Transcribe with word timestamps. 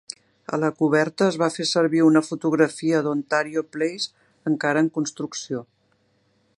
A 0.55 0.59
la 0.61 0.69
coberta 0.77 1.27
es 1.33 1.37
va 1.41 1.49
fer 1.57 1.65
servir 1.71 2.01
una 2.05 2.23
fotografia 2.29 3.03
d'Ontario 3.09 3.65
Place 3.77 4.13
encara 4.53 4.85
en 4.87 4.93
construcció. 5.01 5.63